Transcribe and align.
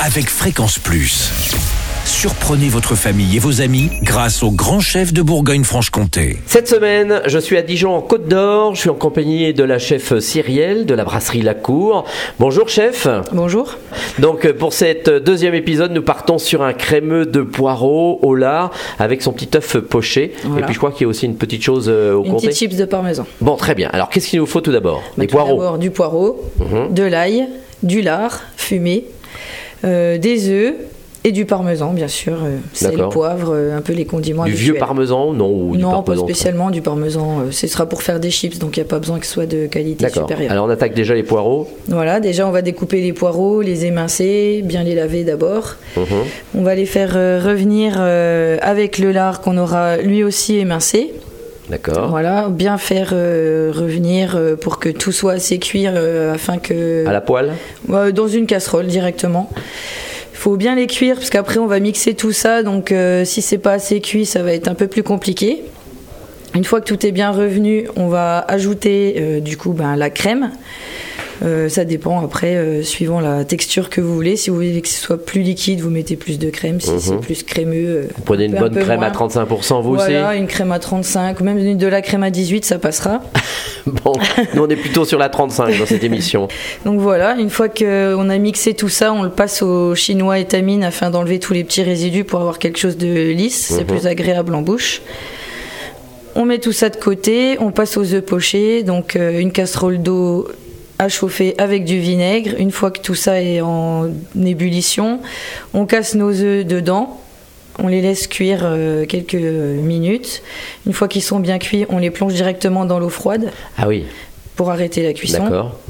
avec 0.00 0.28
Fréquence 0.28 0.78
Plus. 0.78 1.30
Surprenez 2.04 2.68
votre 2.68 2.94
famille 2.94 3.36
et 3.36 3.38
vos 3.38 3.62
amis 3.62 3.88
grâce 4.02 4.42
au 4.42 4.50
grand 4.50 4.80
chef 4.80 5.12
de 5.14 5.22
Bourgogne-Franche-Comté. 5.22 6.38
Cette 6.46 6.68
semaine, 6.68 7.22
je 7.26 7.38
suis 7.38 7.56
à 7.56 7.62
Dijon 7.62 7.94
en 7.94 8.02
Côte 8.02 8.28
d'Or. 8.28 8.74
Je 8.74 8.80
suis 8.82 8.90
en 8.90 8.94
compagnie 8.94 9.54
de 9.54 9.64
la 9.64 9.78
chef 9.78 10.18
Cyrielle 10.18 10.84
de 10.84 10.94
la 10.94 11.04
brasserie 11.04 11.40
La 11.40 11.54
Cour. 11.54 12.04
Bonjour 12.38 12.68
chef. 12.68 13.06
Bonjour. 13.32 13.74
Donc 14.18 14.50
pour 14.52 14.74
cet 14.74 15.08
deuxième 15.08 15.54
épisode, 15.54 15.92
nous 15.92 16.02
partons 16.02 16.36
sur 16.38 16.62
un 16.62 16.74
crémeux 16.74 17.24
de 17.24 17.40
poireaux 17.40 18.18
au 18.22 18.34
lard 18.34 18.70
avec 18.98 19.22
son 19.22 19.32
petit 19.32 19.48
œuf 19.56 19.78
poché. 19.78 20.34
Voilà. 20.44 20.60
Et 20.62 20.64
puis 20.66 20.74
je 20.74 20.78
crois 20.78 20.92
qu'il 20.92 21.02
y 21.02 21.04
a 21.06 21.08
aussi 21.08 21.24
une 21.24 21.36
petite 21.36 21.62
chose 21.62 21.86
euh, 21.88 22.14
au 22.14 22.24
Une 22.24 22.32
comté. 22.32 22.48
petite 22.48 22.58
chips 22.58 22.76
de 22.76 22.84
parmesan. 22.84 23.26
Bon, 23.40 23.56
très 23.56 23.74
bien. 23.74 23.88
Alors 23.94 24.10
qu'est-ce 24.10 24.28
qu'il 24.28 24.40
nous 24.40 24.46
faut 24.46 24.60
tout 24.60 24.72
d'abord? 24.72 25.02
Bah, 25.16 25.22
Des 25.22 25.26
tout 25.26 25.32
poireaux. 25.36 25.56
d'abord, 25.56 25.78
du 25.78 25.90
poireau, 25.90 26.44
Mhm. 26.60 26.92
de 26.92 27.02
l'ail, 27.02 27.48
du 27.82 28.02
lard 28.02 28.42
fumé, 28.58 29.04
euh, 29.06 29.10
des 29.84 30.48
œufs 30.48 30.74
et 31.26 31.32
du 31.32 31.46
parmesan, 31.46 31.94
bien 31.94 32.06
sûr. 32.06 32.34
euh, 32.44 32.58
sel, 32.74 32.98
poivre, 33.10 33.52
euh, 33.54 33.74
un 33.74 33.80
peu 33.80 33.94
les 33.94 34.04
condiments 34.04 34.44
Du 34.44 34.52
vieux 34.52 34.74
parmesan 34.74 35.32
Non, 35.32 35.50
ou 35.50 35.74
du 35.74 35.82
Non, 35.82 36.02
pas 36.02 36.16
spécialement 36.16 36.70
du 36.70 36.82
parmesan. 36.82 37.40
euh, 37.40 37.50
ce 37.50 37.66
sera 37.66 37.86
pour 37.86 38.02
faire 38.02 38.20
des 38.20 38.30
chips, 38.30 38.58
donc 38.58 38.76
il 38.76 38.80
n'y 38.80 38.86
a 38.86 38.88
pas 38.90 38.98
besoin 38.98 39.18
que 39.18 39.24
ce 39.24 39.32
soit 39.32 39.46
de 39.46 39.66
qualité 39.66 40.06
supérieure. 40.10 40.52
Alors 40.52 40.66
on 40.66 40.70
attaque 40.70 40.92
déjà 40.92 41.14
les 41.14 41.22
poireaux. 41.22 41.66
Voilà, 41.88 42.20
déjà 42.20 42.46
on 42.46 42.50
va 42.50 42.60
découper 42.60 43.00
les 43.00 43.14
poireaux, 43.14 43.62
les 43.62 43.86
émincer, 43.86 44.60
bien 44.64 44.82
les 44.82 44.94
laver 44.94 45.24
d'abord. 45.24 45.76
Mhm. 45.96 46.04
On 46.58 46.62
va 46.62 46.74
les 46.74 46.84
faire 46.84 47.14
euh, 47.16 47.40
revenir 47.42 47.94
euh, 47.98 48.58
avec 48.60 48.98
le 48.98 49.10
lard 49.10 49.40
qu'on 49.40 49.56
aura 49.56 49.96
lui 49.96 50.24
aussi 50.24 50.58
émincé. 50.58 51.14
D'accord. 51.68 52.08
Voilà, 52.08 52.48
bien 52.50 52.76
faire 52.76 53.10
euh, 53.12 53.72
revenir 53.74 54.36
euh, 54.36 54.54
pour 54.54 54.78
que 54.78 54.90
tout 54.90 55.12
soit 55.12 55.32
assez 55.32 55.58
cuit 55.58 55.86
euh, 55.86 56.34
afin 56.34 56.58
que 56.58 57.06
À 57.06 57.12
la 57.12 57.22
poêle 57.22 57.52
dans 57.88 58.28
une 58.28 58.46
casserole 58.46 58.86
directement. 58.86 59.50
Il 60.32 60.36
faut 60.36 60.56
bien 60.56 60.74
les 60.74 60.86
cuire 60.86 61.16
parce 61.16 61.30
qu'après 61.30 61.58
on 61.58 61.66
va 61.66 61.80
mixer 61.80 62.12
tout 62.12 62.32
ça 62.32 62.62
donc 62.62 62.92
si 63.24 63.40
c'est 63.40 63.56
pas 63.56 63.72
assez 63.72 64.00
cuit 64.00 64.26
ça 64.26 64.42
va 64.42 64.52
être 64.52 64.68
un 64.68 64.74
peu 64.74 64.88
plus 64.88 65.02
compliqué. 65.02 65.64
Une 66.54 66.64
fois 66.64 66.80
que 66.80 66.86
tout 66.86 67.06
est 67.06 67.12
bien 67.12 67.30
revenu, 67.30 67.88
on 67.96 68.08
va 68.08 68.40
ajouter 68.40 69.40
du 69.40 69.56
coup 69.56 69.72
ben, 69.72 69.96
la 69.96 70.10
crème. 70.10 70.50
Euh, 71.42 71.68
ça 71.68 71.84
dépend 71.84 72.20
après, 72.24 72.54
euh, 72.54 72.82
suivant 72.82 73.20
la 73.20 73.44
texture 73.44 73.90
que 73.90 74.00
vous 74.00 74.14
voulez. 74.14 74.36
Si 74.36 74.50
vous 74.50 74.56
voulez 74.56 74.80
que 74.80 74.88
ce 74.88 75.00
soit 75.00 75.18
plus 75.24 75.42
liquide, 75.42 75.80
vous 75.80 75.90
mettez 75.90 76.16
plus 76.16 76.38
de 76.38 76.48
crème. 76.50 76.80
Si 76.80 76.90
Mhm. 76.92 77.00
c'est 77.00 77.16
plus 77.20 77.42
crémeux, 77.42 77.86
euh, 77.88 78.02
Vous 78.16 78.22
prenez 78.22 78.44
un 78.44 78.46
une 78.48 78.52
peu- 78.54 78.60
bonne 78.60 78.74
crème 78.76 78.90
à 79.02 79.06
moins. 79.06 79.10
35% 79.10 79.80
vous 79.80 79.94
Voilà, 79.94 80.36
une 80.36 80.46
crème 80.46 80.70
à 80.72 80.78
35, 80.78 81.40
ou 81.40 81.44
même 81.44 81.76
de 81.76 81.86
la 81.86 82.02
crème 82.02 82.22
à 82.22 82.30
18, 82.30 82.64
ça 82.64 82.78
passera. 82.78 83.20
aussi 83.86 83.96
Bon, 84.04 84.12
nous 84.54 84.62
on 84.62 84.68
est 84.68 84.76
plutôt 84.76 85.04
sur 85.04 85.18
la 85.18 85.28
35 85.28 85.78
dans 85.78 85.86
cette 85.86 86.04
émission. 86.04 86.48
Donc 86.84 87.00
voilà, 87.00 87.34
une 87.36 87.50
fois 87.50 87.68
qu'on 87.68 88.28
a 88.30 88.38
mixé 88.38 88.74
tout 88.74 88.88
ça, 88.88 89.12
on 89.12 89.22
le 89.22 89.30
passe 89.30 89.60
au 89.62 89.94
chinois 89.94 90.38
étamine 90.38 90.84
afin 90.84 91.10
d'enlever 91.10 91.38
tous 91.38 91.52
les 91.52 91.64
petits 91.64 91.82
résidus 91.82 92.24
pour 92.24 92.40
avoir 92.40 92.58
quelque 92.58 92.78
chose 92.78 92.96
de 92.96 93.30
lisse. 93.30 93.66
C'est 93.76 93.80
Mhm. 93.90 93.98
plus 93.98 94.06
agréable 94.06 94.54
en 94.54 94.62
bouche. 94.62 95.02
On 96.36 96.44
met 96.46 96.58
tout 96.58 96.72
ça 96.72 96.88
de 96.90 96.96
côté, 96.96 97.56
on 97.60 97.70
passe 97.70 97.96
aux 97.96 98.12
œufs 98.14 98.24
pochés, 98.24 98.82
donc 98.82 99.14
une 99.16 99.52
casserole 99.52 99.98
d'eau 100.02 100.48
à 100.98 101.08
chauffer 101.08 101.54
avec 101.58 101.84
du 101.84 101.98
vinaigre. 101.98 102.54
Une 102.58 102.70
fois 102.70 102.90
que 102.90 103.00
tout 103.00 103.14
ça 103.14 103.40
est 103.42 103.60
en 103.60 104.08
ébullition, 104.40 105.20
on 105.72 105.86
casse 105.86 106.14
nos 106.14 106.30
œufs 106.32 106.64
dedans. 106.64 107.20
On 107.80 107.88
les 107.88 108.00
laisse 108.00 108.28
cuire 108.28 108.60
euh, 108.62 109.04
quelques 109.04 109.34
minutes. 109.34 110.42
Une 110.86 110.92
fois 110.92 111.08
qu'ils 111.08 111.22
sont 111.24 111.40
bien 111.40 111.58
cuits, 111.58 111.86
on 111.88 111.98
les 111.98 112.10
plonge 112.10 112.32
directement 112.34 112.84
dans 112.84 113.00
l'eau 113.00 113.08
froide 113.08 113.50
Ah 113.76 113.88
oui, 113.88 114.06
pour 114.54 114.70
arrêter 114.70 115.02
la 115.02 115.12
cuisson. 115.12 115.42
d'accord. 115.42 115.80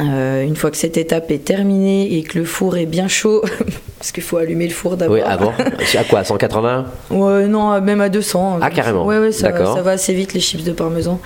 Euh, 0.00 0.42
une 0.42 0.56
fois 0.56 0.70
que 0.70 0.78
cette 0.78 0.96
étape 0.96 1.30
est 1.30 1.44
terminée 1.44 2.16
et 2.16 2.22
que 2.22 2.38
le 2.38 2.46
four 2.46 2.78
est 2.78 2.86
bien 2.86 3.08
chaud, 3.08 3.42
parce 3.98 4.10
qu'il 4.10 4.22
faut 4.22 4.38
allumer 4.38 4.66
le 4.66 4.72
four 4.72 4.96
d'abord. 4.96 5.16
Oui, 5.16 5.20
ah 5.22 5.36
bon 5.36 5.52
C'est 5.84 5.98
à 5.98 6.04
quoi 6.04 6.24
180 6.24 6.86
Ouais, 7.10 7.46
non, 7.46 7.78
même 7.82 8.00
à 8.00 8.08
200. 8.08 8.60
Ah, 8.62 8.70
carrément. 8.70 9.04
Ouais, 9.04 9.18
ouais, 9.18 9.32
ça, 9.32 9.50
D'accord. 9.50 9.76
ça 9.76 9.82
va 9.82 9.90
assez 9.90 10.14
vite 10.14 10.32
les 10.32 10.40
chips 10.40 10.64
de 10.64 10.72
parmesan. 10.72 11.20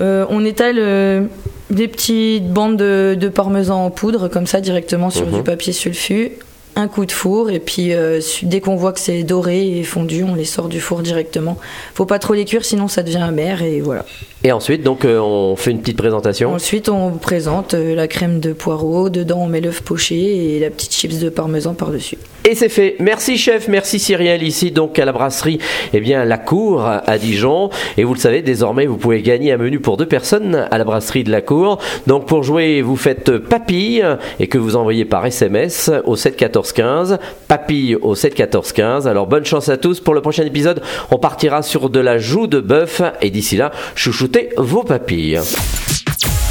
Euh, 0.00 0.26
on 0.28 0.44
étale 0.44 0.76
euh, 0.78 1.22
des 1.70 1.88
petites 1.88 2.48
bandes 2.48 2.76
de, 2.76 3.16
de 3.18 3.28
parmesan 3.28 3.84
en 3.86 3.90
poudre, 3.90 4.28
comme 4.28 4.46
ça, 4.46 4.60
directement 4.60 5.10
sur 5.10 5.26
Mhm. 5.26 5.34
du 5.38 5.42
papier 5.42 5.72
sulfu. 5.72 6.32
Un 6.76 6.86
coup 6.86 7.04
de 7.04 7.10
four, 7.10 7.50
et 7.50 7.58
puis 7.58 7.92
euh, 7.92 8.20
dès 8.44 8.60
qu'on 8.60 8.76
voit 8.76 8.92
que 8.92 9.00
c'est 9.00 9.24
doré 9.24 9.78
et 9.80 9.82
fondu, 9.82 10.22
on 10.22 10.36
les 10.36 10.44
sort 10.44 10.68
du 10.68 10.78
four 10.80 11.00
directement. 11.02 11.58
Faut 11.94 12.06
pas 12.06 12.20
trop 12.20 12.32
les 12.32 12.44
cuire, 12.44 12.64
sinon 12.64 12.86
ça 12.86 13.02
devient 13.02 13.16
amer, 13.16 13.60
et 13.64 13.80
voilà. 13.80 14.06
Et 14.44 14.52
ensuite, 14.52 14.84
donc, 14.84 15.04
euh, 15.04 15.18
on 15.18 15.56
fait 15.56 15.72
une 15.72 15.80
petite 15.80 15.98
présentation. 15.98 16.54
Ensuite, 16.54 16.88
on 16.88 17.10
présente 17.10 17.74
euh, 17.74 17.96
la 17.96 18.06
crème 18.06 18.38
de 18.38 18.52
poireau. 18.52 19.10
Dedans, 19.10 19.40
on 19.42 19.46
met 19.48 19.60
l'œuf 19.60 19.80
poché 19.82 20.54
et 20.56 20.60
la 20.60 20.70
petite 20.70 20.92
chips 20.94 21.18
de 21.18 21.28
parmesan 21.28 21.74
par-dessus. 21.74 22.18
Et 22.50 22.56
c'est 22.56 22.68
fait. 22.68 22.96
Merci 22.98 23.38
chef, 23.38 23.68
merci 23.68 24.00
Cyrielle 24.00 24.42
ici 24.42 24.72
donc 24.72 24.98
à 24.98 25.04
la 25.04 25.12
brasserie 25.12 25.60
eh 25.92 26.00
bien 26.00 26.24
la 26.24 26.36
Cour 26.36 26.84
à 26.84 27.16
Dijon 27.16 27.70
et 27.96 28.02
vous 28.02 28.12
le 28.12 28.18
savez 28.18 28.42
désormais 28.42 28.86
vous 28.86 28.96
pouvez 28.96 29.22
gagner 29.22 29.52
un 29.52 29.56
menu 29.56 29.78
pour 29.78 29.96
deux 29.96 30.06
personnes 30.06 30.66
à 30.68 30.76
la 30.76 30.82
brasserie 30.82 31.22
de 31.22 31.30
la 31.30 31.42
Cour. 31.42 31.78
Donc 32.08 32.26
pour 32.26 32.42
jouer 32.42 32.82
vous 32.82 32.96
faites 32.96 33.38
papille 33.38 34.04
et 34.40 34.48
que 34.48 34.58
vous 34.58 34.74
envoyez 34.74 35.04
par 35.04 35.24
SMS 35.24 35.92
au 36.06 36.16
7 36.16 36.34
14 36.34 36.72
15 36.72 37.18
papille 37.46 37.94
au 37.94 38.16
7 38.16 38.34
14 38.34 38.72
15. 38.72 39.06
Alors 39.06 39.28
bonne 39.28 39.44
chance 39.44 39.68
à 39.68 39.76
tous 39.76 40.00
pour 40.00 40.14
le 40.14 40.20
prochain 40.20 40.42
épisode. 40.42 40.82
On 41.12 41.18
partira 41.18 41.62
sur 41.62 41.88
de 41.88 42.00
la 42.00 42.18
joue 42.18 42.48
de 42.48 42.58
bœuf 42.58 43.00
et 43.22 43.30
d'ici 43.30 43.58
là 43.58 43.70
chouchoutez 43.94 44.48
vos 44.56 44.82
papilles. 44.82 45.38